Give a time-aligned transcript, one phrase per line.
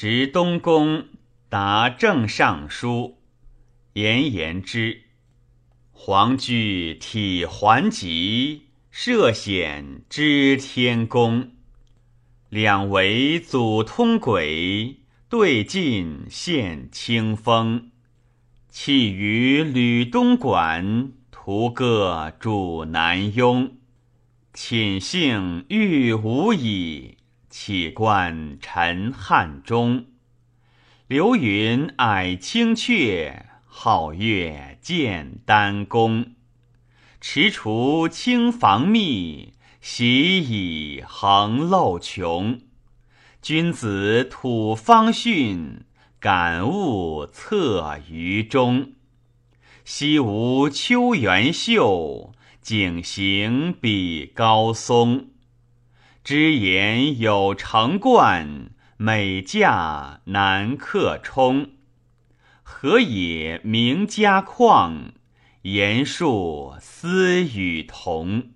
[0.00, 1.06] 执东宫，
[1.48, 3.18] 答正尚书。
[3.94, 5.02] 言言之，
[5.90, 11.50] 皇居体环极，涉险知天宫。
[12.48, 17.90] 两为祖通轨，对尽献清风。
[18.68, 23.72] 弃于吕东馆，图个主南雍。
[24.54, 27.16] 寝幸欲无已，
[27.48, 30.06] 岂观陈汉中。
[31.06, 36.34] 流云霭青阙，皓月见丹宫。
[37.20, 42.60] 踟蹰青房密，习以横漏穷。
[43.40, 45.84] 君子吐方讯，
[46.20, 48.92] 感悟策于中。
[49.84, 55.28] 西吴秋原秀，景行比高松。
[56.30, 58.68] 知言有成贯，
[58.98, 61.70] 美驾难克冲。
[62.62, 65.12] 何也名家旷？
[65.62, 68.50] 言述思与同。